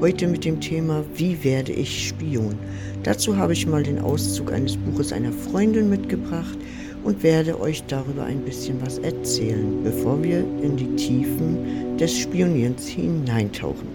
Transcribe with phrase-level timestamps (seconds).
[0.00, 2.54] Heute mit dem Thema Wie werde ich Spion?
[3.02, 6.56] Dazu habe ich mal den Auszug eines Buches einer Freundin mitgebracht
[7.02, 12.86] und werde euch darüber ein bisschen was erzählen, bevor wir in die Tiefen des Spionierens
[12.86, 13.88] hineintauchen.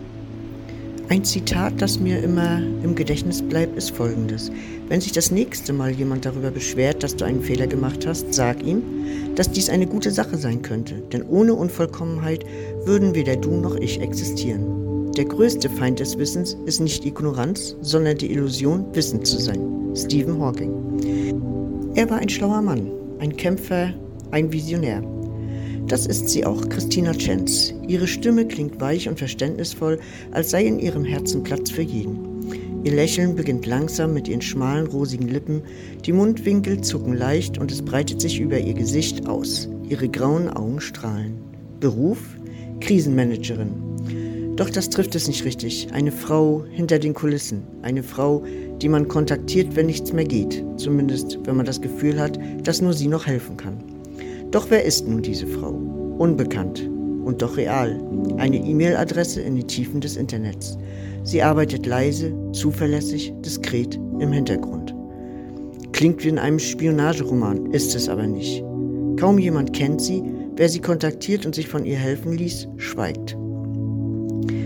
[1.08, 4.52] Ein Zitat, das mir immer im Gedächtnis bleibt, ist folgendes.
[4.90, 8.62] Wenn sich das nächste Mal jemand darüber beschwert, dass du einen Fehler gemacht hast, sag
[8.62, 8.84] ihm,
[9.36, 12.44] dass dies eine gute Sache sein könnte, denn ohne Unvollkommenheit
[12.84, 14.83] würden weder du noch ich existieren.
[15.18, 19.60] Der größte Feind des Wissens ist nicht Ignoranz, sondern die Illusion, wissend zu sein.
[19.96, 21.92] Stephen Hawking.
[21.94, 23.94] Er war ein schlauer Mann, ein Kämpfer,
[24.32, 25.04] ein Visionär.
[25.88, 27.76] Das ist sie auch, Christina Chenz.
[27.88, 30.00] Ihre Stimme klingt weich und verständnisvoll,
[30.32, 32.82] als sei in ihrem Herzen Platz für jeden.
[32.84, 35.62] Ihr Lächeln beginnt langsam mit ihren schmalen, rosigen Lippen,
[36.06, 39.70] die Mundwinkel zucken leicht und es breitet sich über ihr Gesicht aus.
[39.88, 41.36] Ihre grauen Augen strahlen.
[41.80, 42.18] Beruf?
[42.80, 43.93] Krisenmanagerin.
[44.56, 45.88] Doch das trifft es nicht richtig.
[45.94, 47.64] Eine Frau hinter den Kulissen.
[47.82, 48.44] Eine Frau,
[48.82, 50.64] die man kontaktiert, wenn nichts mehr geht.
[50.78, 53.78] Zumindest, wenn man das Gefühl hat, dass nur sie noch helfen kann.
[54.52, 55.72] Doch wer ist nun diese Frau?
[56.20, 56.88] Unbekannt
[57.26, 58.00] und doch real.
[58.38, 60.78] Eine E-Mail-Adresse in die Tiefen des Internets.
[61.24, 64.94] Sie arbeitet leise, zuverlässig, diskret im Hintergrund.
[65.94, 68.64] Klingt wie in einem Spionageroman, ist es aber nicht.
[69.18, 70.22] Kaum jemand kennt sie,
[70.56, 73.38] wer sie kontaktiert und sich von ihr helfen ließ, schweigt.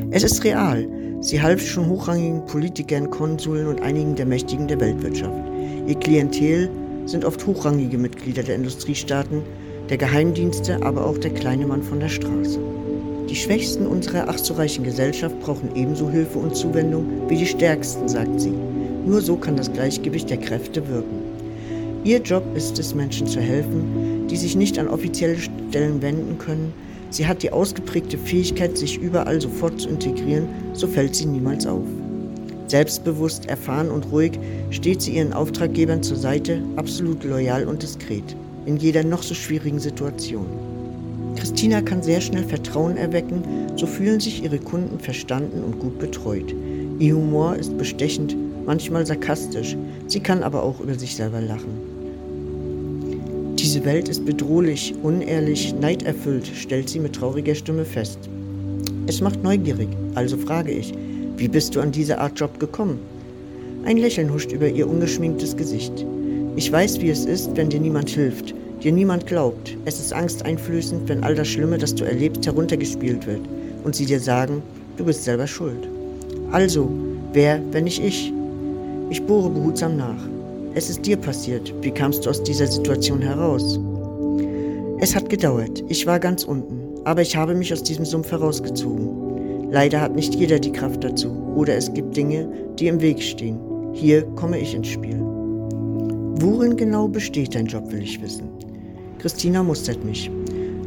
[0.09, 0.88] Es ist real.
[1.19, 5.38] Sie half schon hochrangigen Politikern, Konsuln und einigen der Mächtigen der Weltwirtschaft.
[5.85, 6.69] Ihr Klientel
[7.06, 9.44] sind oft hochrangige Mitglieder der Industriestaaten,
[9.90, 12.57] der Geheimdienste, aber auch der kleine Mann von der Straße.
[13.29, 18.07] Die Schwächsten unserer ach so reichen Gesellschaft brauchen ebenso Hilfe und Zuwendung wie die Stärksten,
[18.07, 18.53] sagt sie.
[19.06, 21.19] Nur so kann das Gleichgewicht der Kräfte wirken.
[22.06, 26.72] Ihr Job ist es, Menschen zu helfen, die sich nicht an offizielle Stellen wenden können.
[27.09, 31.85] Sie hat die ausgeprägte Fähigkeit, sich überall sofort zu integrieren, so fällt sie niemals auf.
[32.68, 34.40] Selbstbewusst, erfahren und ruhig
[34.72, 38.35] steht sie ihren Auftraggebern zur Seite, absolut loyal und diskret
[38.67, 40.46] in jeder noch so schwierigen Situation.
[41.38, 43.44] Christina kann sehr schnell Vertrauen erwecken,
[43.78, 46.53] so fühlen sich ihre Kunden verstanden und gut betreut.
[47.00, 48.35] Ihr Humor ist bestechend,
[48.66, 51.86] manchmal sarkastisch, sie kann aber auch über sich selber lachen.
[53.67, 58.17] Diese Welt ist bedrohlich, unehrlich, neiderfüllt, stellt sie mit trauriger Stimme fest.
[59.07, 60.94] Es macht neugierig, also frage ich,
[61.35, 62.97] wie bist du an diese Art Job gekommen?
[63.83, 66.05] Ein Lächeln huscht über ihr ungeschminktes Gesicht.
[66.55, 69.75] Ich weiß, wie es ist, wenn dir niemand hilft, dir niemand glaubt.
[69.84, 73.41] Es ist angsteinflößend, wenn all das Schlimme, das du erlebst, heruntergespielt wird
[73.84, 74.63] und sie dir sagen,
[74.95, 75.89] du bist selber schuld.
[76.53, 76.89] Also,
[77.34, 78.31] wer, wenn nicht ich?
[79.09, 80.36] Ich bohre behutsam nach.
[80.77, 81.73] Es ist dir passiert.
[81.81, 83.79] Wie kamst du aus dieser Situation heraus?
[84.99, 85.83] Es hat gedauert.
[85.89, 87.03] Ich war ganz unten.
[87.03, 89.71] Aber ich habe mich aus diesem Sumpf herausgezogen.
[89.71, 91.31] Leider hat nicht jeder die Kraft dazu.
[91.55, 93.57] Oder es gibt Dinge, die im Weg stehen.
[93.93, 95.19] Hier komme ich ins Spiel.
[95.19, 98.47] Worin genau besteht dein Job, will ich wissen.
[99.17, 100.29] Christina mustert mich.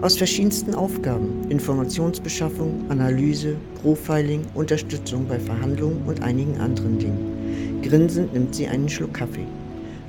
[0.03, 7.83] Aus verschiedensten Aufgaben, Informationsbeschaffung, Analyse, Profiling, Unterstützung bei Verhandlungen und einigen anderen Dingen.
[7.83, 9.47] Grinsend nimmt sie einen Schluck Kaffee.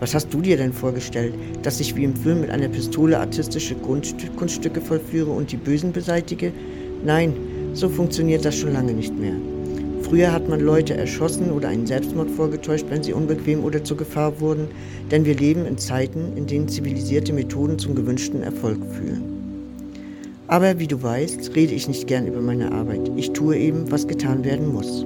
[0.02, 3.76] Was hast du dir denn vorgestellt, dass ich wie im Film mit einer Pistole artistische
[3.76, 6.52] Kunststücke vollführe und die Bösen beseitige?
[7.06, 7.34] Nein,
[7.76, 9.36] so funktioniert das schon lange nicht mehr.
[10.02, 14.42] Früher hat man Leute erschossen oder einen Selbstmord vorgetäuscht, wenn sie unbequem oder zur Gefahr
[14.42, 14.70] wurden,
[15.12, 19.22] denn wir leben in Zeiten, in denen zivilisierte Methoden zum gewünschten Erfolg führen.
[20.48, 23.12] Aber wie du weißt, rede ich nicht gern über meine Arbeit.
[23.18, 25.06] Ich tue eben, was getan werden muss.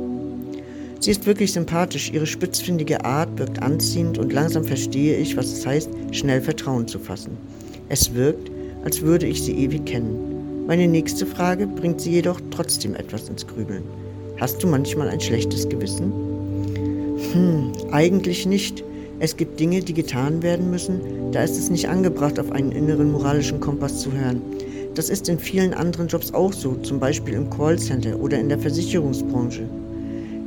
[1.00, 5.66] Sie ist wirklich sympathisch, ihre spitzfindige Art wirkt anziehend und langsam verstehe ich, was es
[5.66, 7.38] heißt, schnell Vertrauen zu fassen.
[7.90, 8.50] Es wirkt,
[8.84, 10.66] als würde ich sie ewig kennen.
[10.68, 13.84] Meine nächste Frage bringt sie jedoch trotzdem etwas ins Grübeln.
[14.38, 16.12] Hast du manchmal ein schlechtes Gewissen?
[17.34, 18.84] Hm, eigentlich nicht.
[19.20, 21.00] Es gibt Dinge, die getan werden müssen,
[21.32, 24.42] da ist es nicht angebracht, auf einen inneren moralischen Kompass zu hören.
[24.94, 28.60] Das ist in vielen anderen Jobs auch so, zum Beispiel im Callcenter oder in der
[28.60, 29.70] Versicherungsbranche.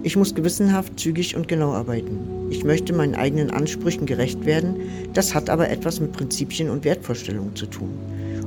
[0.04, 2.18] Ich muss gewissenhaft, zügig und genau arbeiten.
[2.50, 4.76] Ich möchte meinen eigenen Ansprüchen gerecht werden,
[5.12, 7.90] das hat aber etwas mit Prinzipien und Wertvorstellungen zu tun.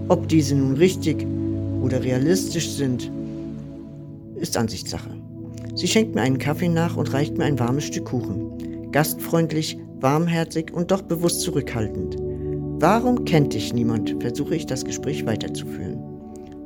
[0.07, 1.25] Ob diese nun richtig
[1.81, 3.11] oder realistisch sind,
[4.35, 5.09] ist Ansichtssache.
[5.75, 8.91] Sie schenkt mir einen Kaffee nach und reicht mir ein warmes Stück Kuchen.
[8.91, 12.17] Gastfreundlich, warmherzig und doch bewusst zurückhaltend.
[12.79, 14.15] Warum kennt dich niemand?
[14.19, 15.99] versuche ich das Gespräch weiterzuführen.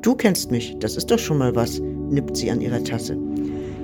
[0.02, 3.18] Du kennst mich, das ist doch schon mal was, nippt sie an ihrer Tasse.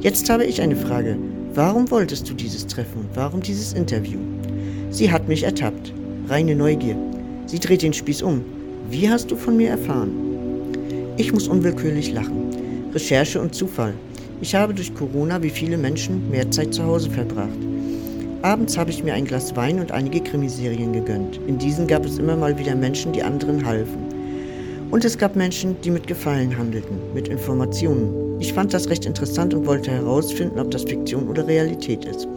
[0.02, 1.16] Jetzt habe ich eine Frage.
[1.54, 3.06] Warum wolltest du dieses Treffen?
[3.14, 4.18] Warum dieses Interview?
[4.90, 5.94] Sie hat mich ertappt.
[6.28, 6.96] Reine Neugier.
[7.46, 8.44] Sie dreht den Spieß um.
[8.90, 10.10] Wie hast du von mir erfahren?
[11.18, 12.50] Ich muss unwillkürlich lachen.
[12.92, 13.94] Recherche und Zufall.
[14.42, 17.50] Ich habe durch Corona wie viele Menschen mehr Zeit zu Hause verbracht.
[18.42, 21.40] Abends habe ich mir ein Glas Wein und einige Krimiserien gegönnt.
[21.46, 24.00] In diesen gab es immer mal wieder Menschen, die anderen halfen.
[24.90, 28.31] Und es gab Menschen, die mit Gefallen handelten, mit Informationen.
[28.42, 32.28] Ich fand das recht interessant und wollte herausfinden, ob das Fiktion oder Realität ist.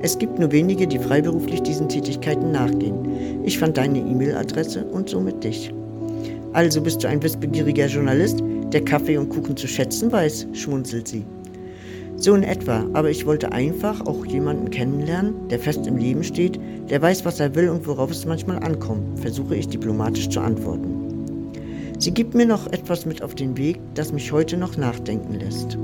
[0.00, 3.44] Es gibt nur wenige, die freiberuflich diesen Tätigkeiten nachgehen.
[3.44, 5.70] Ich fand deine E-Mail-Adresse und somit dich.
[6.54, 8.42] Also bist du ein wissbegieriger Journalist,
[8.72, 11.26] der Kaffee und Kuchen zu schätzen weiß, schmunzelt sie.
[12.16, 16.58] So in etwa, aber ich wollte einfach auch jemanden kennenlernen, der fest im Leben steht,
[16.88, 20.99] der weiß, was er will und worauf es manchmal ankommt, versuche ich diplomatisch zu antworten.
[22.00, 25.76] Sie gibt mir noch etwas mit auf den Weg, das mich heute noch nachdenken lässt.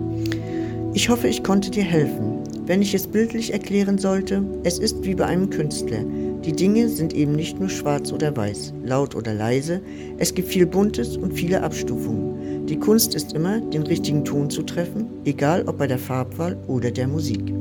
[0.95, 2.39] Ich hoffe, ich konnte dir helfen.
[2.65, 5.99] Wenn ich es bildlich erklären sollte, es ist wie bei einem Künstler.
[6.43, 9.83] Die Dinge sind eben nicht nur schwarz oder weiß, laut oder leise,
[10.17, 12.65] es gibt viel Buntes und viele Abstufungen.
[12.65, 16.91] Die Kunst ist immer, den richtigen Ton zu treffen, egal ob bei der Farbwahl oder
[16.91, 17.53] der Musik.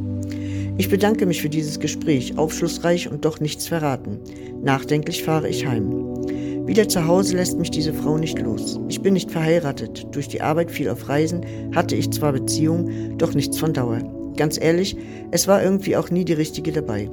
[0.77, 4.19] Ich bedanke mich für dieses Gespräch, aufschlussreich und doch nichts verraten.
[4.63, 6.04] Nachdenklich fahre ich heim.
[6.65, 8.79] Wieder zu Hause lässt mich diese Frau nicht los.
[8.89, 10.07] Ich bin nicht verheiratet.
[10.11, 11.45] Durch die Arbeit viel auf Reisen
[11.75, 13.99] hatte ich zwar Beziehungen, doch nichts von Dauer.
[14.35, 14.97] Ganz ehrlich,
[15.29, 17.07] es war irgendwie auch nie die richtige dabei.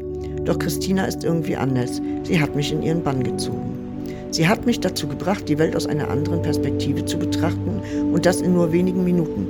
[0.46, 2.00] Doch Christina ist irgendwie anders.
[2.22, 4.06] Sie hat mich in ihren Bann gezogen.
[4.30, 8.40] Sie hat mich dazu gebracht, die Welt aus einer anderen Perspektive zu betrachten und das
[8.40, 9.46] in nur wenigen Minuten.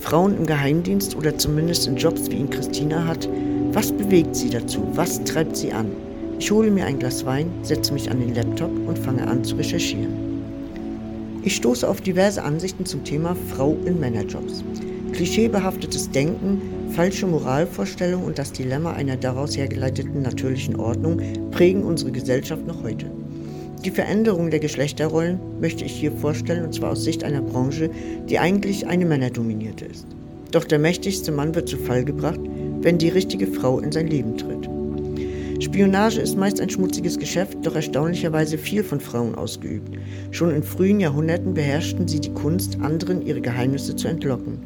[0.00, 3.28] Frauen im Geheimdienst oder zumindest in Jobs, wie ihn Christina hat,
[3.72, 4.82] was bewegt sie dazu?
[4.94, 5.92] Was treibt sie an?
[6.38, 9.56] Ich hole mir ein Glas Wein, setze mich an den Laptop und fange an zu
[9.56, 10.12] recherchieren.
[11.42, 14.62] Ich stoße auf diverse Ansichten zum Thema Frau in Männerjobs.
[15.12, 16.60] Klischeebehaftetes Denken,
[16.90, 21.22] falsche Moralvorstellungen und das Dilemma einer daraus hergeleiteten natürlichen Ordnung
[21.52, 23.10] prägen unsere Gesellschaft noch heute.
[23.84, 27.88] Die Veränderung der Geschlechterrollen möchte ich hier vorstellen, und zwar aus Sicht einer Branche,
[28.28, 30.06] die eigentlich eine männerdominierte ist.
[30.50, 32.40] Doch der mächtigste Mann wird zu Fall gebracht,
[32.82, 34.55] wenn die richtige Frau in sein Leben tritt.
[35.60, 39.96] Spionage ist meist ein schmutziges Geschäft, doch erstaunlicherweise viel von Frauen ausgeübt.
[40.30, 44.60] Schon in frühen Jahrhunderten beherrschten sie die Kunst, anderen ihre Geheimnisse zu entlocken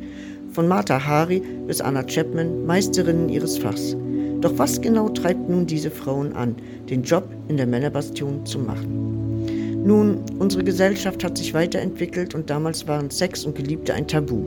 [0.52, 3.96] von Martha Hari bis Anna Chapman, Meisterinnen ihres Fachs.
[4.40, 6.56] Doch was genau treibt nun diese Frauen an,
[6.88, 9.84] den Job in der Männerbastion zu machen?
[9.84, 14.42] Nun, unsere Gesellschaft hat sich weiterentwickelt und damals waren Sex und Geliebte ein Tabu.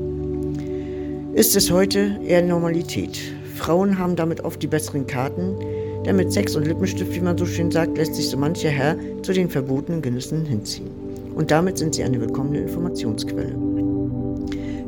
[1.34, 3.20] Ist es heute eher Normalität?
[3.56, 5.56] Frauen haben damit oft die besseren Karten,
[6.05, 8.98] denn mit Sex und Lippenstift, wie man so schön sagt, lässt sich so mancher Herr
[9.22, 10.89] zu den verbotenen Genüssen hinziehen.
[11.36, 13.55] Und damit sind sie eine willkommene Informationsquelle.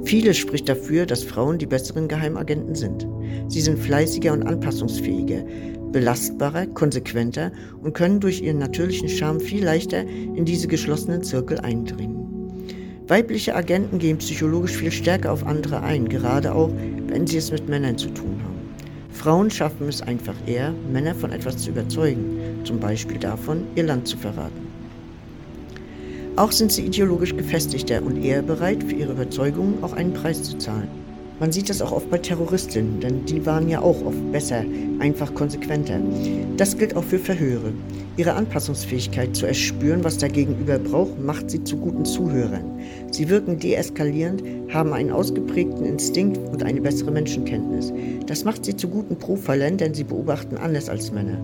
[0.03, 3.07] Vieles spricht dafür, dass Frauen die besseren Geheimagenten sind.
[3.47, 5.43] Sie sind fleißiger und anpassungsfähiger,
[5.91, 12.25] belastbarer, konsequenter und können durch ihren natürlichen Charme viel leichter in diese geschlossenen Zirkel eindringen.
[13.07, 16.71] Weibliche Agenten gehen psychologisch viel stärker auf andere ein, gerade auch,
[17.07, 18.54] wenn sie es mit Männern zu tun haben.
[19.25, 24.07] Frauen schaffen es einfach eher, Männer von etwas zu überzeugen, zum Beispiel davon, ihr Land
[24.07, 24.67] zu verraten.
[26.35, 30.59] Auch sind sie ideologisch gefestigter und eher bereit, für ihre Überzeugungen auch einen Preis zu
[30.59, 31.04] zahlen.
[31.39, 34.63] Man sieht das auch oft bei Terroristinnen, denn die waren ja auch oft besser,
[34.99, 35.99] einfach konsequenter.
[36.55, 37.73] Das gilt auch für Verhöre.
[38.15, 42.79] Ihre Anpassungsfähigkeit zu erspüren, was der Gegenüber braucht, macht sie zu guten Zuhörern.
[43.11, 44.41] Sie wirken deeskalierend,
[44.73, 47.91] haben einen ausgeprägten Instinkt und eine bessere Menschenkenntnis.
[48.27, 51.37] Das macht sie zu guten Profilern, denn sie beobachten anders als Männer.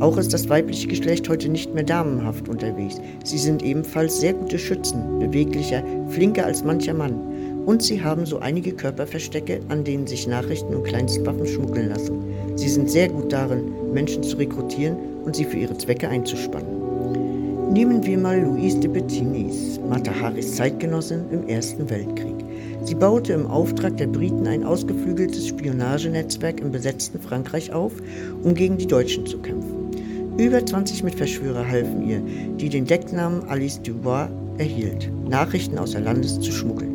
[0.00, 3.00] Auch ist das weibliche Geschlecht heute nicht mehr damenhaft unterwegs.
[3.24, 7.18] Sie sind ebenfalls sehr gute Schützen, beweglicher, flinker als mancher Mann.
[7.66, 12.22] Und sie haben so einige Körperverstecke, an denen sich Nachrichten und Kleinstwaffen schmuggeln lassen.
[12.56, 16.84] Sie sind sehr gut darin, Menschen zu rekrutieren und sie für ihre Zwecke einzuspannen.
[17.72, 22.36] Nehmen wir mal Louise de Bettinis, Mata Haris Zeitgenossin im Ersten Weltkrieg.
[22.84, 27.92] Sie baute im Auftrag der Briten ein ausgeflügeltes Spionagenetzwerk im besetzten Frankreich auf,
[28.42, 29.90] um gegen die Deutschen zu kämpfen.
[30.38, 32.20] Über 20 Mitverschwörer halfen ihr,
[32.58, 34.28] die den Decknamen Alice Dubois
[34.58, 36.93] erhielt, Nachrichten außer Landes zu schmuggeln.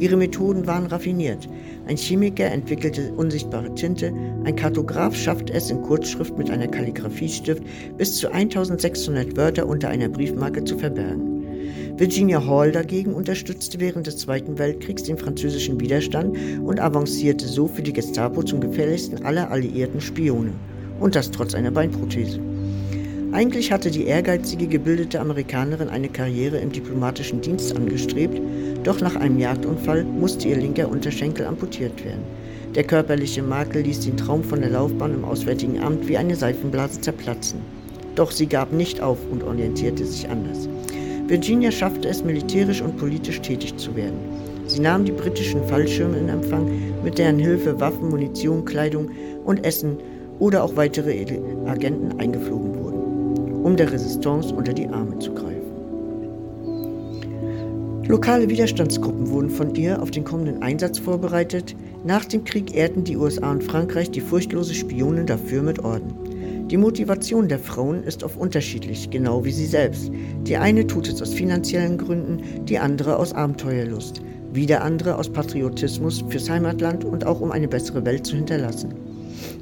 [0.00, 1.46] Ihre Methoden waren raffiniert.
[1.86, 4.12] Ein Chemiker entwickelte unsichtbare Tinte,
[4.44, 7.62] ein Kartograf schaffte es in Kurzschrift mit einer Kalligrafiestift
[7.98, 11.44] bis zu 1600 Wörter unter einer Briefmarke zu verbergen.
[11.98, 17.82] Virginia Hall dagegen unterstützte während des Zweiten Weltkriegs den französischen Widerstand und avancierte so für
[17.82, 20.54] die Gestapo zum gefährlichsten aller alliierten Spione.
[20.98, 22.40] Und das trotz einer Beinprothese.
[23.32, 28.40] Eigentlich hatte die ehrgeizige, gebildete Amerikanerin eine Karriere im diplomatischen Dienst angestrebt,
[28.82, 32.24] doch nach einem Jagdunfall musste ihr linker Unterschenkel amputiert werden.
[32.74, 37.00] Der körperliche Makel ließ den Traum von der Laufbahn im Auswärtigen Amt wie eine Seifenblase
[37.00, 37.60] zerplatzen.
[38.16, 40.68] Doch sie gab nicht auf und orientierte sich anders.
[41.28, 44.18] Virginia schaffte es, militärisch und politisch tätig zu werden.
[44.66, 46.68] Sie nahmen die britischen Fallschirme in Empfang,
[47.04, 49.10] mit deren Hilfe Waffen, Munition, Kleidung
[49.44, 49.98] und Essen
[50.40, 51.26] oder auch weitere
[51.66, 52.89] Agenten eingeflogen wurden,
[53.62, 55.60] um der Resistance unter die Arme zu greifen.
[58.10, 61.76] Lokale Widerstandsgruppen wurden von ihr auf den kommenden Einsatz vorbereitet.
[62.04, 66.12] Nach dem Krieg ehrten die USA und Frankreich die furchtlose Spionin dafür mit Orden.
[66.70, 70.10] Die Motivation der Frauen ist oft unterschiedlich, genau wie sie selbst.
[70.42, 76.24] Die eine tut es aus finanziellen Gründen, die andere aus Abenteuerlust, wieder andere aus Patriotismus
[76.28, 78.94] fürs Heimatland und auch um eine bessere Welt zu hinterlassen.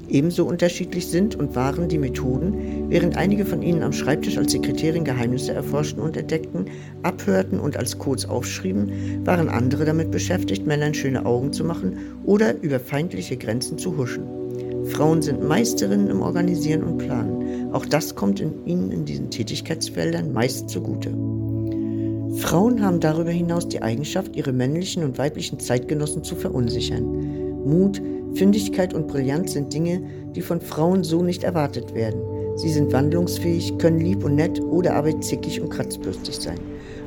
[0.08, 5.04] Ebenso unterschiedlich sind und waren die Methoden, während einige von ihnen am Schreibtisch als Sekretärin
[5.04, 6.66] Geheimnisse erforschten und entdeckten,
[7.02, 8.90] abhörten und als Codes aufschrieben,
[9.24, 14.24] waren andere damit beschäftigt, Männern schöne Augen zu machen oder über feindliche Grenzen zu huschen.
[14.86, 17.72] Frauen sind Meisterinnen im Organisieren und Planen.
[17.72, 21.10] Auch das kommt in ihnen in diesen Tätigkeitsfeldern meist zugute.
[22.36, 27.47] Frauen haben darüber hinaus die Eigenschaft, ihre männlichen und weiblichen Zeitgenossen zu verunsichern.
[27.68, 28.00] Mut,
[28.34, 30.00] Findigkeit und Brillanz sind Dinge,
[30.34, 32.20] die von Frauen so nicht erwartet werden.
[32.56, 36.58] Sie sind wandlungsfähig, können lieb und nett oder aber zickig und kratzbürstig sein.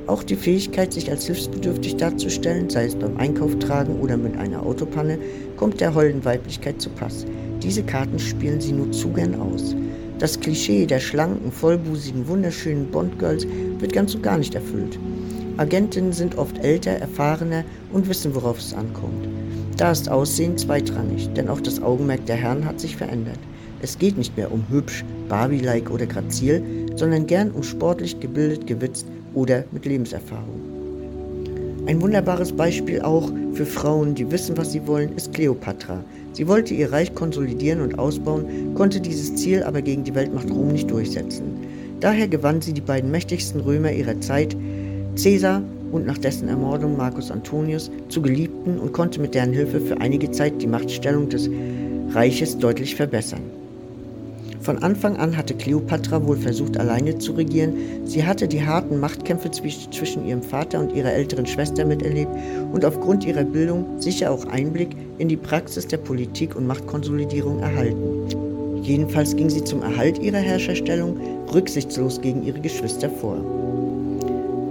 [0.07, 4.65] Auch die Fähigkeit, sich als hilfsbedürftig darzustellen, sei es beim Einkauf tragen oder mit einer
[4.65, 5.17] Autopanne,
[5.57, 7.25] kommt der holden Weiblichkeit zu Pass.
[7.61, 9.75] Diese Karten spielen sie nur zu gern aus.
[10.19, 13.45] Das Klischee der schlanken, vollbusigen, wunderschönen Bondgirls
[13.79, 14.99] wird ganz und gar nicht erfüllt.
[15.57, 19.27] Agentinnen sind oft älter, erfahrener und wissen, worauf es ankommt.
[19.81, 23.39] Da ist Aussehen zweitrangig, denn auch das Augenmerk der Herren hat sich verändert.
[23.81, 26.61] Es geht nicht mehr um hübsch, Barbie-like oder grazil,
[26.95, 30.61] sondern gern um sportlich, gebildet, gewitzt oder mit Lebenserfahrung.
[31.87, 36.03] Ein wunderbares Beispiel auch für Frauen, die wissen, was sie wollen, ist Kleopatra.
[36.33, 40.67] Sie wollte ihr Reich konsolidieren und ausbauen, konnte dieses Ziel aber gegen die Weltmacht Rom
[40.67, 41.57] nicht durchsetzen.
[42.01, 44.55] Daher gewann sie die beiden mächtigsten Römer ihrer Zeit,
[45.15, 49.99] Caesar und nach dessen Ermordung Marcus Antonius, zu Geliebten und konnte mit deren Hilfe für
[49.99, 51.49] einige Zeit die Machtstellung des
[52.13, 53.41] Reiches deutlich verbessern.
[54.61, 57.73] Von Anfang an hatte Kleopatra wohl versucht, alleine zu regieren.
[58.05, 62.31] Sie hatte die harten Machtkämpfe zwischen ihrem Vater und ihrer älteren Schwester miterlebt
[62.71, 68.81] und aufgrund ihrer Bildung sicher auch Einblick in die Praxis der Politik und Machtkonsolidierung erhalten.
[68.83, 71.17] Jedenfalls ging sie zum Erhalt ihrer Herrscherstellung
[71.51, 73.37] rücksichtslos gegen ihre Geschwister vor.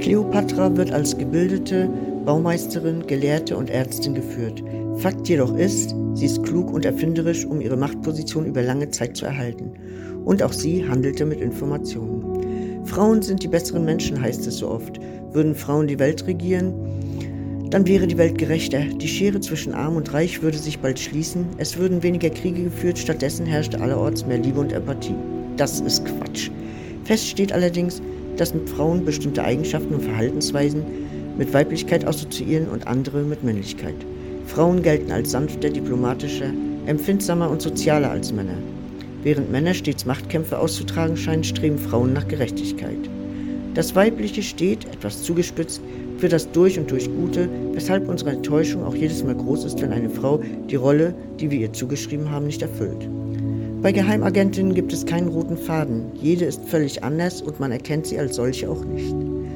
[0.00, 1.88] Kleopatra wird als gebildete
[2.24, 4.62] Baumeisterin, Gelehrte und Ärztin geführt.
[4.96, 9.26] Fakt jedoch ist, sie ist klug und erfinderisch, um ihre Machtposition über lange Zeit zu
[9.26, 9.72] erhalten.
[10.24, 12.84] Und auch sie handelte mit Informationen.
[12.86, 14.98] Frauen sind die besseren Menschen, heißt es so oft.
[15.32, 16.72] Würden Frauen die Welt regieren,
[17.70, 18.80] dann wäre die Welt gerechter.
[18.80, 21.46] Die Schere zwischen Arm und Reich würde sich bald schließen.
[21.58, 25.14] Es würden weniger Kriege geführt, stattdessen herrschte allerorts mehr Liebe und Empathie.
[25.56, 26.50] Das ist Quatsch.
[27.04, 28.02] Fest steht allerdings,
[28.40, 30.82] dass Frauen bestimmte Eigenschaften und Verhaltensweisen
[31.36, 33.94] mit Weiblichkeit assoziieren und andere mit Männlichkeit.
[34.46, 36.50] Frauen gelten als sanfter, diplomatischer,
[36.86, 38.56] empfindsamer und sozialer als Männer.
[39.22, 43.10] Während Männer stets Machtkämpfe auszutragen scheinen, streben Frauen nach Gerechtigkeit.
[43.74, 45.82] Das Weibliche steht, etwas zugespitzt,
[46.16, 49.92] für das durch und durch Gute, weshalb unsere Enttäuschung auch jedes Mal groß ist, wenn
[49.92, 53.08] eine Frau die Rolle, die wir ihr zugeschrieben haben, nicht erfüllt.
[53.82, 56.12] Bei Geheimagentinnen gibt es keinen roten Faden.
[56.20, 59.14] Jede ist völlig anders und man erkennt sie als solche auch nicht.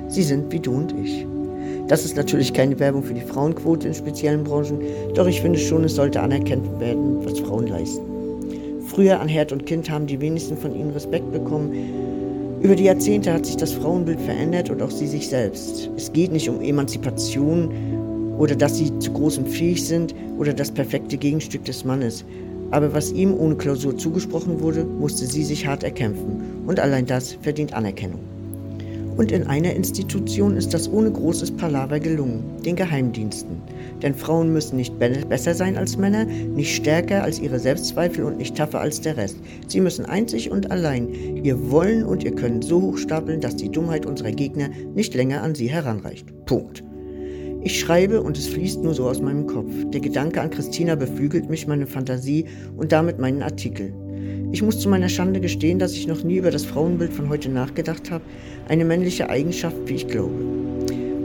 [0.09, 1.26] Sie sind wie du und ich.
[1.88, 4.78] Das ist natürlich keine Werbung für die Frauenquote in speziellen Branchen,
[5.14, 8.00] doch ich finde schon, es sollte anerkannt werden, was Frauen leisten.
[8.87, 11.75] Früher an Herd und Kind haben die wenigsten von ihnen Respekt bekommen.
[12.62, 15.90] Über die Jahrzehnte hat sich das Frauenbild verändert und auch sie sich selbst.
[15.99, 17.69] Es geht nicht um Emanzipation
[18.38, 22.25] oder dass sie zu großem fähig sind oder das perfekte Gegenstück des Mannes.
[22.75, 26.64] Aber was ihm ohne Klausur zugesprochen wurde, musste sie sich hart erkämpfen.
[26.66, 28.19] Und allein das verdient Anerkennung.
[29.16, 33.62] Und in einer Institution ist das ohne großes Palaver gelungen, den Geheimdiensten.
[34.02, 38.57] Denn Frauen müssen nicht besser sein als Männer, nicht stärker als ihre Selbstzweifel und nicht
[38.57, 39.37] tougher als der Rest.
[39.69, 41.09] Sie müssen einzig und allein
[41.45, 45.45] ihr Wollen und ihr Können so hoch stapeln, dass die Dummheit unserer Gegner nicht länger
[45.45, 46.26] an sie heranreicht.
[46.45, 46.83] Punkt.
[47.66, 49.73] Ich schreibe und es fließt nur so aus meinem Kopf.
[49.87, 52.44] Der Gedanke an Christina beflügelt mich, meine Fantasie
[52.76, 53.90] und damit meinen Artikel.
[54.52, 57.49] Ich muss zu meiner Schande gestehen, dass ich noch nie über das Frauenbild von heute
[57.49, 58.23] nachgedacht habe,
[58.68, 60.35] eine männliche Eigenschaft, wie ich glaube.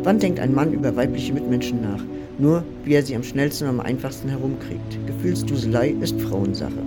[0.04, 2.02] Wann denkt ein Mann über weibliche Mitmenschen nach?
[2.38, 4.98] Nur, wie er sie am schnellsten und am einfachsten herumkriegt.
[5.08, 6.82] Gefühlsduselei ist Frauensache.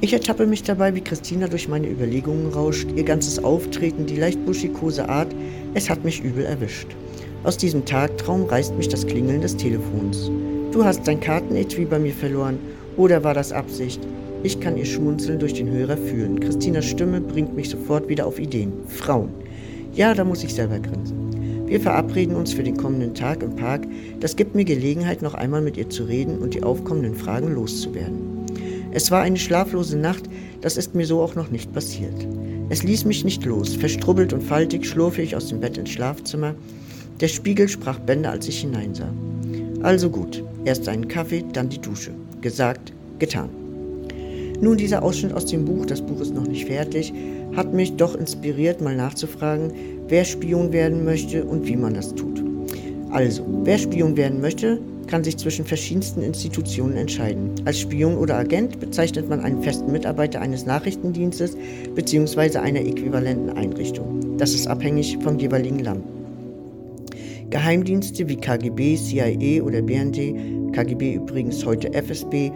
[0.00, 4.44] Ich ertappe mich dabei, wie Christina durch meine Überlegungen rauscht, ihr ganzes Auftreten, die leicht
[4.46, 5.34] buschikose Art,
[5.74, 6.88] es hat mich übel erwischt.
[7.44, 10.30] Aus diesem Tagtraum reißt mich das Klingeln des Telefons.
[10.70, 12.56] Du hast dein Kartenetui bei mir verloren,
[12.96, 14.00] oder war das Absicht?
[14.44, 16.38] Ich kann ihr Schmunzeln durch den Hörer fühlen.
[16.38, 18.72] Christinas Stimme bringt mich sofort wieder auf Ideen.
[18.86, 19.30] Frauen.
[19.92, 21.66] Ja, da muss ich selber grinsen.
[21.66, 23.88] Wir verabreden uns für den kommenden Tag im Park.
[24.20, 28.46] Das gibt mir Gelegenheit, noch einmal mit ihr zu reden und die aufkommenden Fragen loszuwerden.
[28.92, 30.24] Es war eine schlaflose Nacht,
[30.60, 32.28] das ist mir so auch noch nicht passiert.
[32.68, 33.74] Es ließ mich nicht los.
[33.74, 36.54] Verstrubbelt und faltig schlurfe ich aus dem Bett ins Schlafzimmer.
[37.22, 39.08] Der Spiegel sprach Bände, als ich hineinsah.
[39.84, 42.10] Also gut, erst einen Kaffee, dann die Dusche.
[42.40, 43.48] Gesagt, getan.
[44.60, 47.14] Nun, dieser Ausschnitt aus dem Buch, das Buch ist noch nicht fertig,
[47.54, 49.72] hat mich doch inspiriert, mal nachzufragen,
[50.08, 52.42] wer Spion werden möchte und wie man das tut.
[53.10, 57.52] Also, wer Spion werden möchte, kann sich zwischen verschiedensten Institutionen entscheiden.
[57.64, 61.56] Als Spion oder Agent bezeichnet man einen festen Mitarbeiter eines Nachrichtendienstes
[61.94, 62.58] bzw.
[62.58, 64.36] einer äquivalenten Einrichtung.
[64.38, 66.02] Das ist abhängig vom jeweiligen Land.
[67.52, 72.50] Geheimdienste wie KGB, CIA oder BND, KGB übrigens heute FSB,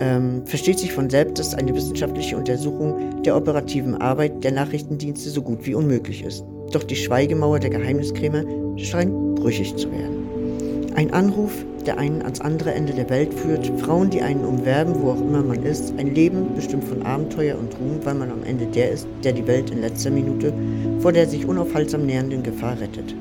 [0.00, 5.42] ähm, versteht sich von selbst, dass eine wissenschaftliche Untersuchung der operativen Arbeit der Nachrichtendienste so
[5.42, 6.42] gut wie unmöglich ist.
[6.72, 8.44] Doch die Schweigemauer der Geheimniskrämer
[8.78, 10.90] scheint brüchig zu werden.
[10.94, 11.52] Ein Anruf,
[11.84, 15.42] der einen ans andere Ende der Welt führt, Frauen, die einen umwerben, wo auch immer
[15.42, 19.06] man ist, ein Leben bestimmt von Abenteuer und Ruhm, weil man am Ende der ist,
[19.22, 20.54] der die Welt in letzter Minute
[21.00, 23.14] vor der sich unaufhaltsam nähernden Gefahr rettet.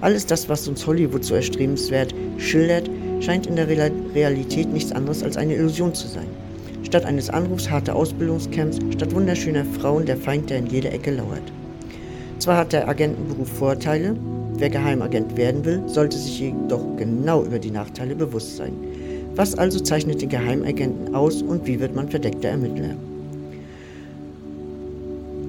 [0.00, 5.36] Alles das, was uns Hollywood so erstrebenswert schildert, scheint in der Realität nichts anderes als
[5.36, 6.26] eine Illusion zu sein.
[6.82, 11.42] Statt eines Anrufs harte Ausbildungscamps, statt wunderschöner Frauen der Feind, der in jeder Ecke lauert.
[12.38, 14.14] Zwar hat der Agentenberuf Vorteile,
[14.58, 18.72] wer Geheimagent werden will, sollte sich jedoch genau über die Nachteile bewusst sein.
[19.34, 22.96] Was also zeichnet den Geheimagenten aus und wie wird man verdeckter Ermittler?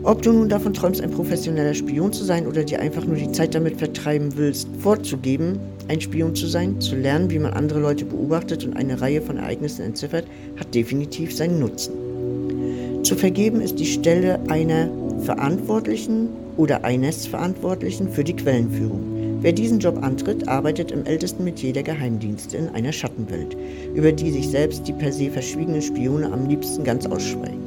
[0.07, 3.29] Ob du nun davon träumst, ein professioneller Spion zu sein oder dir einfach nur die
[3.33, 8.05] Zeit damit vertreiben willst, vorzugeben, ein Spion zu sein, zu lernen, wie man andere Leute
[8.05, 10.23] beobachtet und eine Reihe von Ereignissen entziffert,
[10.57, 13.03] hat definitiv seinen Nutzen.
[13.03, 14.89] Zu vergeben ist die Stelle einer
[15.23, 19.39] Verantwortlichen oder eines Verantwortlichen für die Quellenführung.
[19.41, 23.57] Wer diesen Job antritt, arbeitet im ältesten Metier der Geheimdienste in einer Schattenwelt,
[23.93, 27.66] über die sich selbst die per se verschwiegenen Spione am liebsten ganz ausschweigen.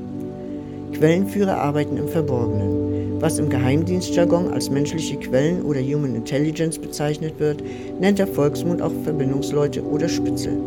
[1.01, 3.23] Quellenführer arbeiten im Verborgenen.
[3.23, 7.63] Was im Geheimdienstjargon als menschliche Quellen oder Human Intelligence bezeichnet wird,
[7.99, 10.59] nennt der Volksmund auch Verbindungsleute oder Spitzel.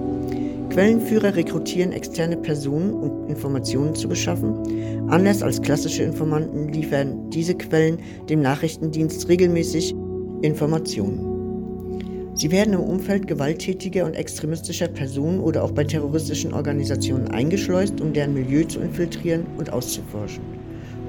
[0.72, 5.08] Quellenführer rekrutieren externe Personen, um Informationen zu beschaffen.
[5.08, 9.94] Anders als klassische Informanten liefern diese Quellen dem Nachrichtendienst regelmäßig
[10.42, 11.33] Informationen.
[12.36, 18.12] Sie werden im Umfeld gewalttätiger und extremistischer Personen oder auch bei terroristischen Organisationen eingeschleust, um
[18.12, 20.44] deren Milieu zu infiltrieren und auszuforschen.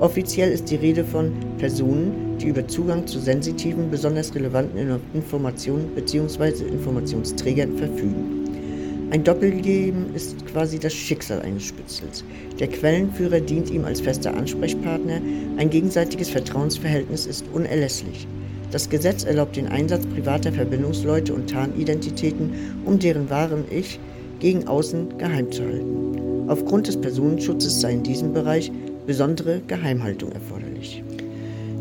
[0.01, 6.67] Offiziell ist die Rede von Personen, die über Zugang zu sensitiven, besonders relevanten Informationen bzw.
[6.67, 9.09] Informationsträgern verfügen.
[9.11, 12.25] Ein Doppelleben ist quasi das Schicksal eines Spitzels.
[12.59, 15.23] Der Quellenführer dient ihm als fester Ansprechpartner,
[15.57, 18.27] ein gegenseitiges Vertrauensverhältnis ist unerlässlich.
[18.75, 22.51] Das Gesetz erlaubt den Einsatz privater Verbindungsleute und Tarnidentitäten,
[22.85, 24.01] um deren wahren Ich
[24.41, 26.49] gegen außen geheim zu halten.
[26.49, 28.73] Aufgrund des Personenschutzes sei in diesem Bereich
[29.07, 31.05] besondere Geheimhaltung erforderlich.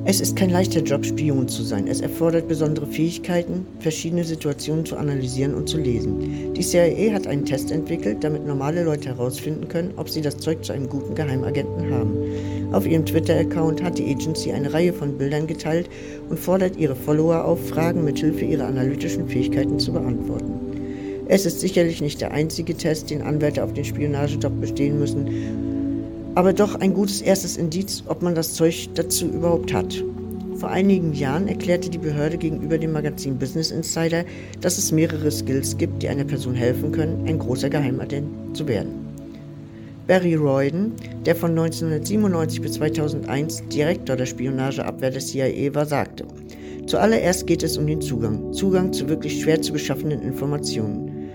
[0.05, 1.87] Es ist kein leichter Job, Spion zu sein.
[1.87, 6.53] Es erfordert besondere Fähigkeiten, verschiedene Situationen zu analysieren und zu lesen.
[6.53, 10.63] Die CIA hat einen Test entwickelt, damit normale Leute herausfinden können, ob sie das Zeug
[10.63, 12.17] zu einem guten Geheimagenten haben.
[12.73, 15.87] Auf ihrem Twitter-Account hat die Agency eine Reihe von Bildern geteilt
[16.29, 20.53] und fordert ihre Follower auf, Fragen mithilfe ihrer analytischen Fähigkeiten zu beantworten.
[21.27, 25.27] Es ist sicherlich nicht der einzige Test, den Anwälte auf den Spionagejob bestehen müssen,
[26.33, 30.03] aber doch ein gutes erstes Indiz, ob man das Zeug dazu überhaupt hat.
[30.55, 34.25] Vor einigen Jahren erklärte die Behörde gegenüber dem Magazin Business Insider,
[34.61, 39.12] dass es mehrere Skills gibt, die einer Person helfen können, ein großer Geheimagent zu werden.
[40.05, 40.91] Barry Royden,
[41.25, 46.25] der von 1997 bis 2001 Direktor der Spionageabwehr der CIA war, sagte,
[46.87, 51.29] Zuallererst geht es um den Zugang, Zugang zu wirklich schwer zu beschaffenden Informationen.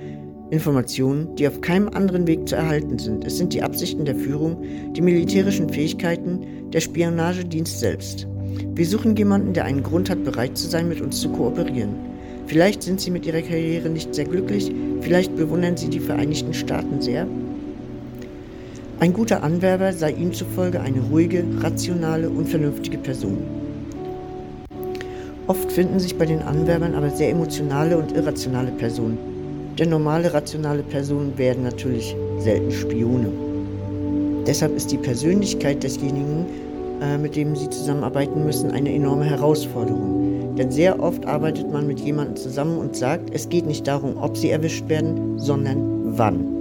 [0.51, 3.25] Informationen, die auf keinem anderen Weg zu erhalten sind.
[3.25, 8.27] Es sind die Absichten der Führung, die militärischen Fähigkeiten, der Spionagedienst selbst.
[8.75, 11.95] Wir suchen jemanden, der einen Grund hat, bereit zu sein, mit uns zu kooperieren.
[12.47, 17.01] Vielleicht sind Sie mit Ihrer Karriere nicht sehr glücklich, vielleicht bewundern Sie die Vereinigten Staaten
[17.01, 17.27] sehr.
[19.01, 23.39] Ein guter Anwerber sei ihm zufolge eine ruhige, rationale und vernünftige Person.
[25.47, 29.17] Oft finden sich bei den Anwerbern aber sehr emotionale und irrationale Personen,
[29.79, 33.29] denn normale, rationale Personen werden natürlich selten Spione.
[34.49, 36.47] Deshalb ist die Persönlichkeit desjenigen,
[37.01, 40.57] äh, mit dem sie zusammenarbeiten müssen, eine enorme Herausforderung.
[40.57, 44.37] Denn sehr oft arbeitet man mit jemandem zusammen und sagt, es geht nicht darum, ob
[44.37, 46.58] sie erwischt werden, sondern wann.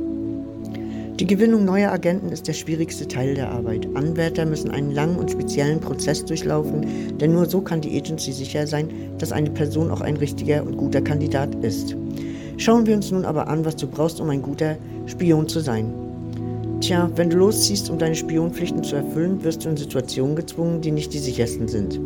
[1.20, 3.88] Die Gewinnung neuer Agenten ist der schwierigste Teil der Arbeit.
[3.96, 8.68] Anwärter müssen einen langen und speziellen Prozess durchlaufen, denn nur so kann die Agency sicher
[8.68, 11.96] sein, dass eine Person auch ein richtiger und guter Kandidat ist.
[12.58, 14.78] Schauen wir uns nun aber an, was du brauchst, um ein guter
[15.08, 15.92] Spion zu sein.
[16.82, 20.92] Tja, wenn du losziehst, um deine Spionpflichten zu erfüllen, wirst du in Situationen gezwungen, die
[20.92, 22.00] nicht die sichersten sind.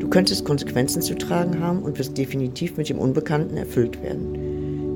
[0.00, 4.45] Du könntest Konsequenzen zu tragen haben und wirst definitiv mit dem Unbekannten erfüllt werden.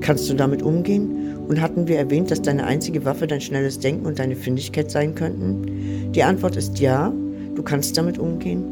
[0.01, 4.05] Kannst du damit umgehen und hatten wir erwähnt, dass deine einzige Waffe dein schnelles Denken
[4.07, 6.11] und deine Findigkeit sein könnten?
[6.11, 7.13] Die Antwort ist ja,
[7.55, 8.63] du kannst damit umgehen.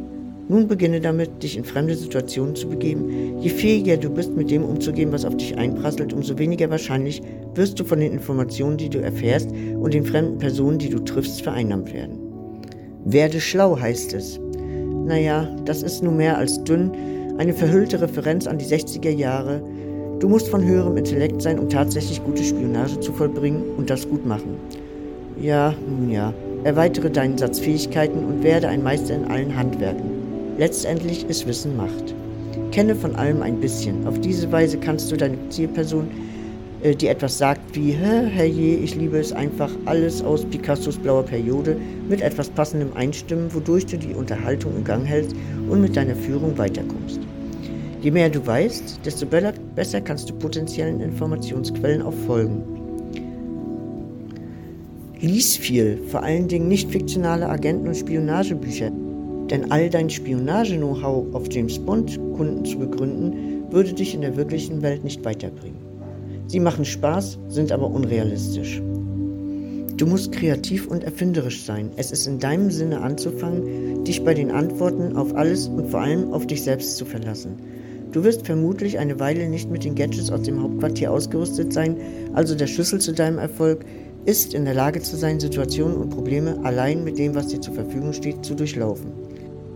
[0.47, 3.39] Nun beginne damit, dich in fremde Situationen zu begeben.
[3.39, 7.21] Je fähiger du bist, mit dem umzugehen, was auf dich einprasselt, umso weniger wahrscheinlich
[7.53, 11.43] wirst du von den Informationen, die du erfährst und den fremden Personen, die du triffst,
[11.43, 12.17] vereinnahmt werden.
[13.05, 14.39] Werde schlau heißt es.
[15.05, 16.91] Naja, das ist nun mehr als dünn,
[17.37, 19.61] eine verhüllte Referenz an die 60er Jahre,
[20.19, 24.25] Du musst von höherem Intellekt sein, um tatsächlich gute Spionage zu vollbringen und das gut
[24.25, 24.57] machen.
[25.41, 26.33] Ja, nun ja.
[26.65, 30.11] Erweitere deinen Satz Fähigkeiten und werde ein Meister in allen Handwerken.
[30.57, 32.13] Letztendlich ist Wissen Macht.
[32.71, 34.05] Kenne von allem ein bisschen.
[34.05, 36.09] Auf diese Weise kannst du deine Zielperson,
[36.83, 41.77] äh, die etwas sagt wie, herrje, ich liebe es einfach, alles aus Picassos blauer Periode,
[42.09, 45.33] mit etwas passendem einstimmen, wodurch du die Unterhaltung in Gang hältst
[45.69, 47.21] und mit deiner Führung weiterkommst.
[48.01, 49.25] Je mehr du weißt, desto
[49.75, 52.63] besser kannst du potenziellen Informationsquellen auch folgen.
[55.19, 58.89] Lies viel, vor allen Dingen nicht fiktionale Agenten- und Spionagebücher,
[59.49, 65.03] denn all dein Spionage-Know-how auf James Bond-Kunden zu begründen, würde dich in der wirklichen Welt
[65.03, 65.81] nicht weiterbringen.
[66.47, 68.81] Sie machen Spaß, sind aber unrealistisch.
[69.97, 71.91] Du musst kreativ und erfinderisch sein.
[71.97, 76.31] Es ist in deinem Sinne anzufangen, dich bei den Antworten auf alles und vor allem
[76.31, 77.57] auf dich selbst zu verlassen.
[78.11, 81.95] Du wirst vermutlich eine Weile nicht mit den Gadgets aus dem Hauptquartier ausgerüstet sein,
[82.33, 83.85] also der Schlüssel zu deinem Erfolg
[84.25, 87.75] ist, in der Lage zu sein, Situationen und Probleme allein mit dem, was dir zur
[87.75, 89.11] Verfügung steht, zu durchlaufen.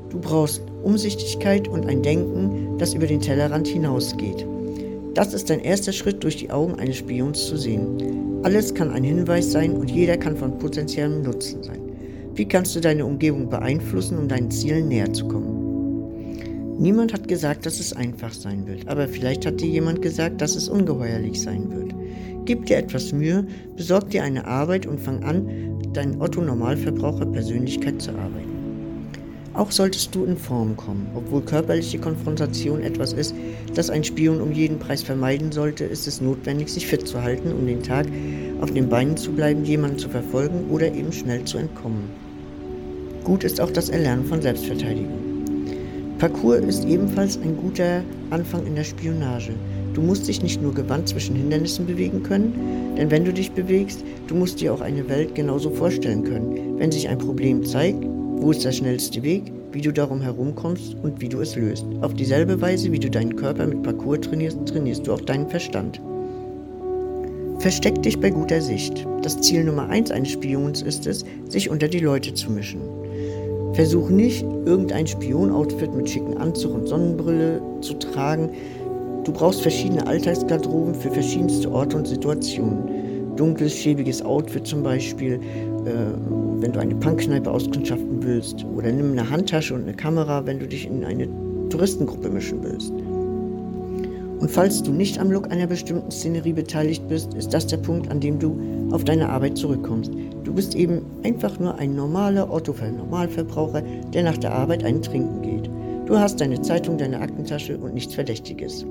[0.09, 4.45] Du brauchst Umsichtigkeit und ein Denken, das über den Tellerrand hinausgeht.
[5.13, 8.41] Das ist dein erster Schritt, durch die Augen eines Spions zu sehen.
[8.41, 11.81] Alles kann ein Hinweis sein und jeder kann von potenziellem Nutzen sein.
[12.33, 15.52] Wie kannst du deine Umgebung beeinflussen, um deinen Zielen näher zu kommen?
[16.77, 20.55] Niemand hat gesagt, dass es einfach sein wird, aber vielleicht hat dir jemand gesagt, dass
[20.55, 21.93] es ungeheuerlich sein wird.
[22.45, 23.45] Gib dir etwas Mühe,
[23.77, 25.47] besorg dir eine Arbeit und fang an,
[25.93, 28.53] deine Otto-Normalverbraucher-Persönlichkeit zu arbeiten.
[29.53, 31.07] Auch solltest du in Form kommen.
[31.13, 33.35] Obwohl körperliche Konfrontation etwas ist,
[33.75, 37.53] das ein Spion um jeden Preis vermeiden sollte, ist es notwendig, sich fit zu halten,
[37.53, 38.07] um den Tag
[38.61, 42.09] auf den Beinen zu bleiben, jemanden zu verfolgen oder eben schnell zu entkommen.
[43.23, 45.22] Gut ist auch das Erlernen von Selbstverteidigung.
[46.19, 49.53] Parcours ist ebenfalls ein guter Anfang in der Spionage.
[49.93, 54.03] Du musst dich nicht nur gewandt zwischen Hindernissen bewegen können, denn wenn du dich bewegst,
[54.27, 56.79] du musst dir auch eine Welt genauso vorstellen können.
[56.79, 61.19] Wenn sich ein Problem zeigt, wo ist der schnellste Weg, wie du darum herumkommst und
[61.19, 61.85] wie du es löst.
[62.01, 65.99] Auf dieselbe Weise, wie du deinen Körper mit Parcours trainierst, trainierst du auch deinen Verstand.
[67.59, 69.05] Versteck dich bei guter Sicht.
[69.21, 72.81] Das Ziel Nummer eins eines Spions ist es, sich unter die Leute zu mischen.
[73.73, 78.51] Versuch nicht, irgendein Spion-Outfit mit schicken Anzug und Sonnenbrille zu tragen.
[79.23, 83.35] Du brauchst verschiedene Alltagsgarderoben für verschiedenste Orte und Situationen.
[83.35, 85.39] Dunkles, schäbiges Outfit zum Beispiel,
[85.85, 85.91] äh,
[86.61, 88.63] wenn du eine Punkkneipe auskundschaften willst.
[88.77, 91.27] Oder nimm eine Handtasche und eine Kamera, wenn du dich in eine
[91.69, 92.93] Touristengruppe mischen willst.
[94.43, 98.11] Und falls du nicht am Look einer bestimmten Szenerie beteiligt bist, ist das der Punkt,
[98.11, 98.59] an dem du
[98.91, 100.11] auf deine Arbeit zurückkommst.
[100.43, 103.81] Du bist eben einfach nur ein normaler Otto-Normalverbraucher,
[104.13, 105.69] der nach der Arbeit einen Trinken geht.
[106.07, 108.85] Du hast deine Zeitung, deine Aktentasche und nichts Verdächtiges.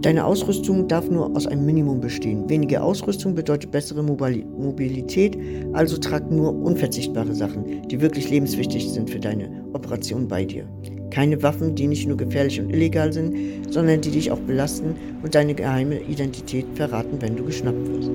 [0.00, 2.48] Deine Ausrüstung darf nur aus einem Minimum bestehen.
[2.48, 5.38] Weniger Ausrüstung bedeutet bessere Mobilität,
[5.74, 10.66] also trag nur unverzichtbare Sachen, die wirklich lebenswichtig sind für deine Operation bei dir.
[11.14, 15.32] Keine Waffen, die nicht nur gefährlich und illegal sind, sondern die dich auch belasten und
[15.32, 18.10] deine geheime Identität verraten, wenn du geschnappt wirst.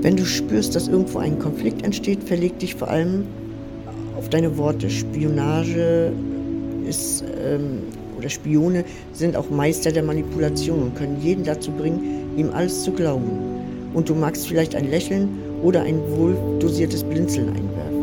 [0.00, 3.26] Wenn du spürst, dass irgendwo ein Konflikt entsteht, verleg dich vor allem
[4.16, 4.88] auf deine Worte.
[4.88, 6.10] Spionage
[6.88, 7.82] ist ähm,
[8.16, 12.92] oder Spione sind auch Meister der Manipulation und können jeden dazu bringen, ihm alles zu
[12.92, 13.28] glauben.
[13.92, 15.28] Und du magst vielleicht ein Lächeln
[15.62, 17.93] oder ein wohldosiertes Blinzeln einwerfen.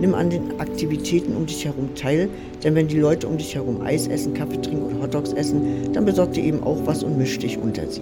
[0.00, 2.30] Nimm an den Aktivitäten um dich herum teil,
[2.64, 6.06] denn wenn die Leute um dich herum Eis essen, Kaffee trinken oder Hotdogs essen, dann
[6.06, 8.00] besorg dir eben auch was und misch dich unter sie.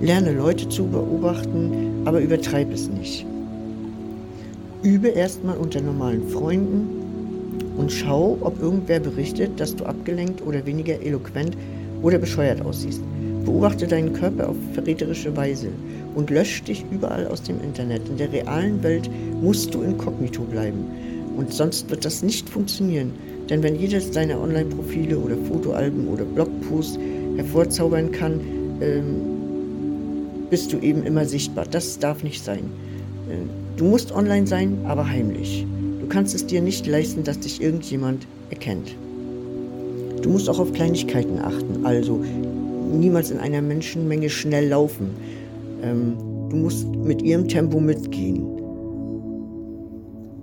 [0.00, 3.26] Lerne Leute zu beobachten, aber übertreib es nicht.
[4.82, 6.88] Übe erstmal unter normalen Freunden
[7.76, 11.56] und schau, ob irgendwer berichtet, dass du abgelenkt oder weniger eloquent
[12.00, 13.02] oder bescheuert aussiehst.
[13.44, 15.68] Beobachte deinen Körper auf verräterische Weise
[16.14, 18.08] und lösch dich überall aus dem Internet.
[18.08, 19.08] In der realen Welt
[19.40, 20.84] musst du inkognito bleiben.
[21.36, 23.12] Und sonst wird das nicht funktionieren.
[23.48, 26.98] Denn wenn jedes deiner Online-Profile oder Fotoalben oder Blogposts
[27.36, 28.40] hervorzaubern kann,
[28.80, 29.14] ähm,
[30.50, 31.66] bist du eben immer sichtbar.
[31.70, 32.70] Das darf nicht sein.
[33.28, 33.36] Äh,
[33.76, 35.66] du musst online sein, aber heimlich.
[36.00, 38.94] Du kannst es dir nicht leisten, dass dich irgendjemand erkennt.
[40.22, 42.24] Du musst auch auf Kleinigkeiten achten, also
[42.92, 45.10] niemals in einer Menschenmenge schnell laufen.
[45.82, 46.16] Ähm,
[46.50, 48.44] du musst mit ihrem Tempo mitgehen.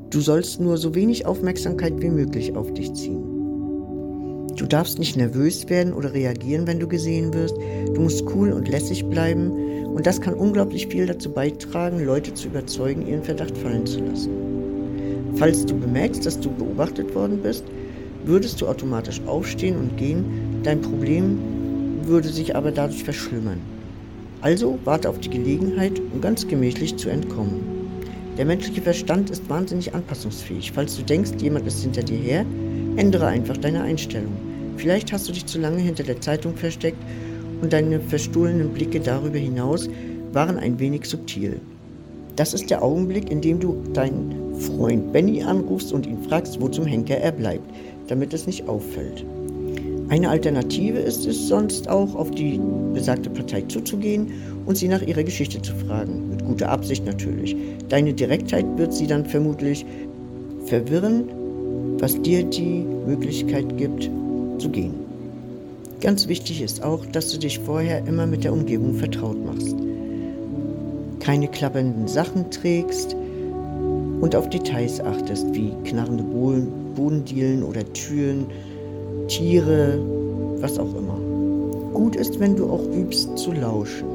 [0.10, 3.24] Du sollst nur so wenig Aufmerksamkeit wie möglich auf dich ziehen.
[4.56, 7.56] Du darfst nicht nervös werden oder reagieren, wenn du gesehen wirst.
[7.94, 9.52] Du musst cool und lässig bleiben
[9.88, 14.32] und das kann unglaublich viel dazu beitragen, Leute zu überzeugen, ihren Verdacht fallen zu lassen.
[15.36, 17.66] Falls du bemerkst, dass du beobachtet worden bist,
[18.24, 20.26] würdest du automatisch aufstehen und gehen.
[20.64, 21.38] Dein Problem
[22.04, 23.60] würde sich aber dadurch verschlimmern.
[24.46, 27.64] Also warte auf die Gelegenheit, um ganz gemächlich zu entkommen.
[28.38, 30.72] Der menschliche Verstand ist wahnsinnig anpassungsfähig.
[30.72, 32.46] Falls du denkst, jemand ist hinter dir her,
[32.96, 34.34] ändere einfach deine Einstellung.
[34.78, 37.02] Vielleicht hast du dich zu lange hinter der Zeitung versteckt
[37.64, 39.90] und deine verstohlenen Blicke darüber hinaus
[40.32, 41.60] waren ein wenig subtil.
[42.36, 46.68] Das ist der Augenblick, in dem du deinen Freund Benny anrufst und ihn fragst, wo
[46.68, 47.68] zum Henker er bleibt,
[48.10, 49.26] damit es nicht auffällt.
[50.08, 52.60] Eine Alternative ist es sonst auch, auf die
[52.94, 54.32] besagte Partei zuzugehen
[54.66, 56.30] und sie nach ihrer Geschichte zu fragen.
[56.30, 57.56] Mit guter Absicht natürlich.
[57.90, 59.84] Deine Direktheit wird sie dann vermutlich
[60.66, 61.24] verwirren,
[62.00, 64.10] was dir die Möglichkeit gibt,
[64.60, 64.94] zu gehen.
[66.02, 69.76] Ganz wichtig ist auch, dass du dich vorher immer mit der Umgebung vertraut machst.
[71.20, 73.16] Keine klappernden Sachen trägst
[74.22, 76.24] und auf Details achtest, wie knarrende
[76.96, 78.46] Bodendielen oder Türen,
[79.28, 80.00] Tiere,
[80.60, 81.18] was auch immer.
[81.94, 84.08] Gut ist, wenn du auch übst zu lauschen,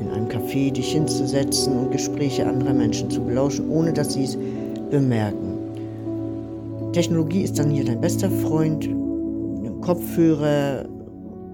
[0.00, 4.38] in einem Café dich hinzusetzen und Gespräche anderer Menschen zu belauschen, ohne dass sie es
[4.90, 5.54] bemerken.
[6.92, 8.88] Technologie ist dann hier dein bester Freund,
[9.80, 10.86] Kopfhörer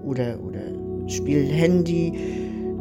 [0.05, 0.61] oder, oder
[1.07, 2.13] spiel Handy,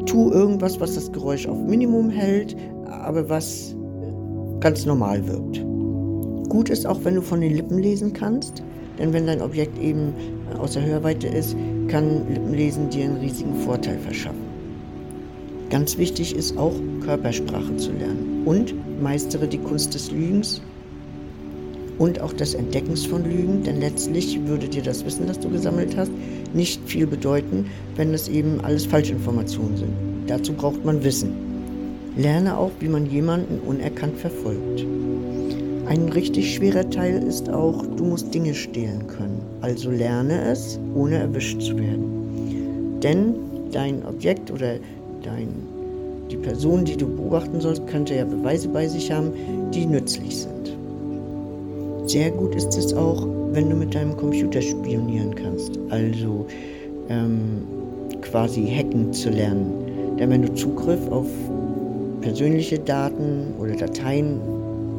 [0.06, 2.56] tu irgendwas, was das Geräusch auf Minimum hält,
[2.86, 3.74] aber was
[4.60, 5.64] ganz normal wirkt.
[6.48, 8.62] Gut ist auch, wenn du von den Lippen lesen kannst.
[9.00, 10.12] Denn wenn dein Objekt eben
[10.58, 11.56] außer Hörweite ist,
[11.88, 14.50] kann Lippenlesen dir einen riesigen Vorteil verschaffen.
[15.70, 20.60] Ganz wichtig ist auch, Körpersprache zu lernen und meistere die Kunst des Lügens
[21.98, 25.96] und auch des Entdeckens von Lügen, denn letztlich würde dir das Wissen, das du gesammelt
[25.96, 26.10] hast,
[26.54, 29.92] nicht viel bedeuten, wenn es eben alles Falschinformationen sind.
[30.26, 31.32] Dazu braucht man Wissen.
[32.16, 34.84] Lerne auch, wie man jemanden unerkannt verfolgt.
[35.90, 39.42] Ein richtig schwerer Teil ist auch, du musst Dinge stehlen können.
[39.60, 43.00] Also lerne es, ohne erwischt zu werden.
[43.02, 43.34] Denn
[43.72, 44.74] dein Objekt oder
[45.24, 45.48] dein,
[46.30, 49.32] die Person, die du beobachten sollst, könnte ja Beweise bei sich haben,
[49.74, 50.76] die nützlich sind.
[52.08, 55.76] Sehr gut ist es auch, wenn du mit deinem Computer spionieren kannst.
[55.88, 56.46] Also
[57.08, 57.62] ähm,
[58.22, 59.72] quasi hacken zu lernen.
[60.20, 61.26] Denn wenn du Zugriff auf
[62.20, 64.38] persönliche Daten oder Dateien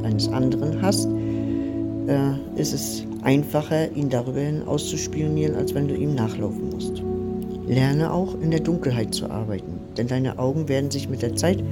[0.03, 1.07] eines anderen hast,
[2.07, 7.03] äh, ist es einfacher, ihn darüber hin auszuspionieren, als wenn du ihm nachlaufen musst.
[7.67, 11.63] Lerne auch in der Dunkelheit zu arbeiten, denn deine Augen werden sich mit der Zeit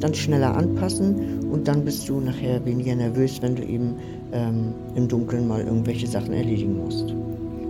[0.00, 3.96] dann schneller anpassen und dann bist du nachher weniger nervös, wenn du eben
[4.32, 7.14] ähm, im Dunkeln mal irgendwelche Sachen erledigen musst.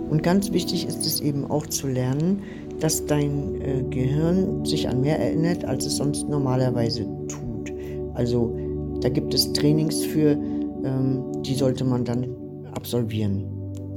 [0.09, 2.43] Und ganz wichtig ist es eben auch zu lernen,
[2.79, 7.73] dass dein äh, Gehirn sich an mehr erinnert, als es sonst normalerweise tut.
[8.13, 8.55] Also
[9.03, 12.27] da gibt es Trainings für, ähm, die sollte man dann
[12.73, 13.43] absolvieren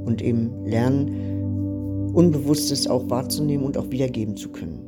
[0.04, 4.80] und eben lernen, Unbewusstes auch wahrzunehmen und auch wiedergeben zu können.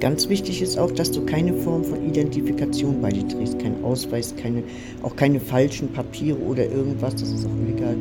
[0.00, 4.34] Ganz wichtig ist auch, dass du keine Form von Identifikation bei dir trägst, kein Ausweis,
[4.34, 4.64] keine,
[5.02, 7.94] auch keine falschen Papiere oder irgendwas, das ist auch illegal.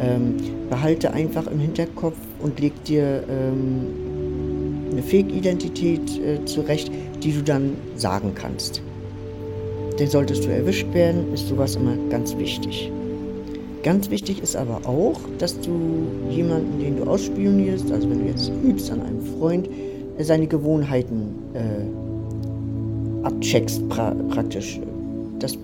[0.00, 0.36] Ähm,
[0.70, 3.88] behalte einfach im Hinterkopf und leg dir ähm,
[4.92, 6.90] eine Fake-Identität äh, zurecht,
[7.22, 8.82] die du dann sagen kannst.
[9.98, 12.90] Denn solltest du erwischt werden, ist sowas immer ganz wichtig.
[13.84, 18.50] Ganz wichtig ist aber auch, dass du jemanden, den du ausspionierst, also wenn du jetzt
[18.64, 19.68] übst an einem Freund,
[20.18, 24.80] seine Gewohnheiten äh, abcheckst pra praktisch.
[25.38, 25.58] Das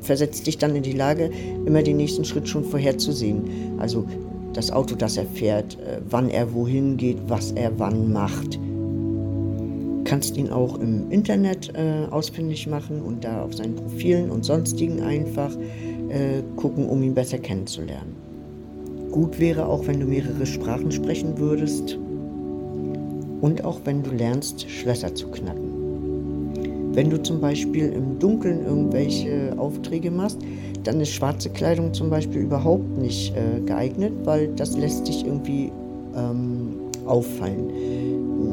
[0.00, 1.30] versetzt dich dann in die Lage,
[1.66, 3.42] immer den nächsten Schritt schon vorherzusehen.
[3.78, 4.06] Also
[4.52, 8.58] das Auto, das er fährt, äh, wann er wohin geht, was er wann macht
[10.10, 15.02] kannst ihn auch im Internet äh, ausfindig machen und da auf seinen Profilen und sonstigen
[15.02, 15.56] einfach
[16.08, 18.16] äh, gucken, um ihn besser kennenzulernen.
[19.12, 21.96] Gut wäre auch, wenn du mehrere Sprachen sprechen würdest.
[23.40, 26.90] und auch wenn du lernst, Schlösser zu knacken.
[26.92, 30.38] Wenn du zum Beispiel im Dunkeln irgendwelche Aufträge machst,
[30.82, 35.70] dann ist schwarze Kleidung zum Beispiel überhaupt nicht äh, geeignet, weil das lässt dich irgendwie
[36.16, 37.70] ähm, auffallen.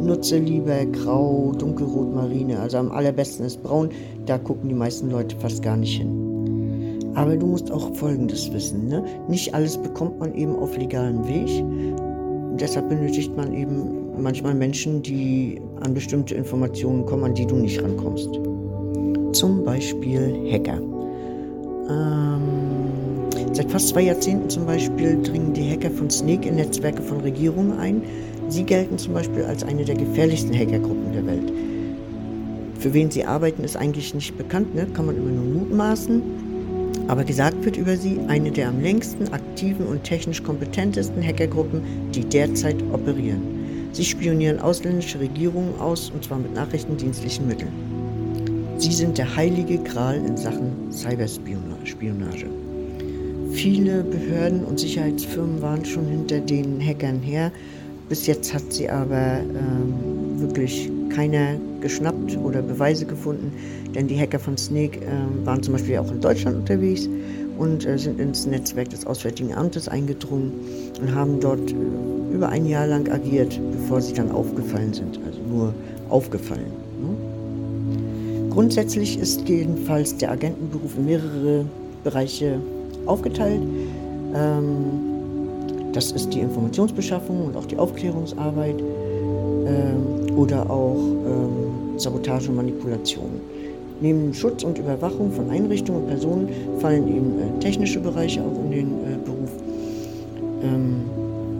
[0.07, 2.61] Nutze lieber grau, dunkelrot, marine.
[2.61, 3.89] Also am allerbesten ist braun.
[4.25, 7.11] Da gucken die meisten Leute fast gar nicht hin.
[7.13, 8.87] Aber du musst auch Folgendes wissen.
[8.87, 9.03] Ne?
[9.27, 11.49] Nicht alles bekommt man eben auf legalem Weg.
[12.57, 17.83] Deshalb benötigt man eben manchmal Menschen, die an bestimmte Informationen kommen, an die du nicht
[17.83, 18.29] rankommst.
[19.33, 20.79] Zum Beispiel Hacker.
[21.89, 27.19] Ähm, seit fast zwei Jahrzehnten zum Beispiel dringen die Hacker von Snake in Netzwerke von
[27.19, 28.01] Regierungen ein.
[28.49, 31.51] Sie gelten zum Beispiel als eine der gefährlichsten Hackergruppen der Welt.
[32.79, 34.87] Für wen sie arbeiten, ist eigentlich nicht bekannt, ne?
[34.93, 36.21] kann man immer nur mutmaßen.
[37.07, 41.81] Aber gesagt wird über sie eine der am längsten aktiven und technisch kompetentesten Hackergruppen,
[42.13, 43.41] die derzeit operieren.
[43.93, 47.71] Sie spionieren ausländische Regierungen aus, und zwar mit nachrichtendienstlichen Mitteln.
[48.77, 52.45] Sie sind der heilige Gral in Sachen Cyberspionage.
[53.53, 57.51] Viele Behörden und Sicherheitsfirmen waren schon hinter den Hackern her.
[58.09, 63.51] Bis jetzt hat sie aber ähm, wirklich keiner geschnappt oder Beweise gefunden,
[63.93, 67.09] denn die Hacker von Snake äh, waren zum Beispiel auch in Deutschland unterwegs
[67.57, 70.53] und äh, sind ins Netzwerk des Auswärtigen Amtes eingedrungen
[71.01, 71.75] und haben dort äh,
[72.33, 75.73] über ein Jahr lang agiert, bevor sie dann aufgefallen sind, also nur
[76.09, 76.71] aufgefallen.
[77.01, 78.49] Ne?
[78.51, 81.65] Grundsätzlich ist jedenfalls der Agentenberuf in mehrere
[82.03, 82.59] Bereiche
[83.05, 83.61] aufgeteilt.
[84.33, 85.06] Ähm,
[85.97, 93.41] das ist die Informationsbeschaffung und auch die Aufklärungsarbeit ähm, oder auch ähm, Sabotage und Manipulation.
[93.99, 98.69] Neben Schutz und Überwachung von Einrichtungen und Personen fallen eben äh, technische Bereiche auch in
[98.69, 99.49] den äh, Beruf,
[100.61, 101.01] ähm,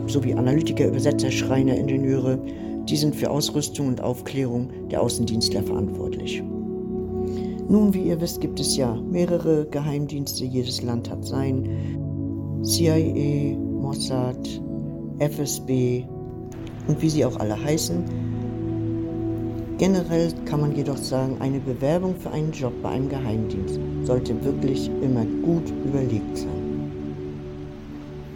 [0.06, 2.38] sowie Analytiker, Übersetzer, Schreiner, Ingenieure.
[2.84, 6.44] Die sind für Ausrüstung und Aufklärung der Außendienstler verantwortlich.
[7.68, 10.44] Nun, wie ihr wisst, gibt es ja mehrere Geheimdienste.
[10.44, 11.68] Jedes Land hat sein.
[12.62, 14.60] CIA, Mossad,
[15.18, 16.04] FSB
[16.88, 18.04] und wie sie auch alle heißen.
[19.78, 24.90] Generell kann man jedoch sagen, eine Bewerbung für einen Job bei einem Geheimdienst sollte wirklich
[25.00, 26.92] immer gut überlegt sein.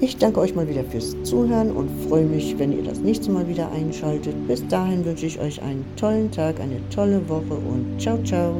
[0.00, 3.46] Ich danke euch mal wieder fürs Zuhören und freue mich, wenn ihr das nächste Mal
[3.46, 4.34] wieder einschaltet.
[4.48, 8.54] Bis dahin wünsche ich euch einen tollen Tag, eine tolle Woche und ciao, ciao.